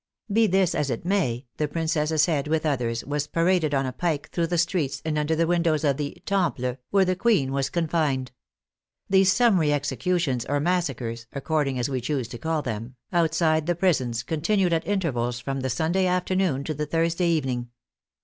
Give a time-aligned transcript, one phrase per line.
[0.33, 4.31] Be this as it may, the princess's head, with others, was paraded on a pike
[4.31, 8.31] through the streets and under the windows of the" Temple," where the queen was confined.
[9.11, 14.23] These summary executions or massacres (according as we choose to call them) outside the prisons,
[14.23, 17.69] continued at intervals from the Sunday after noon to the Thursday evening.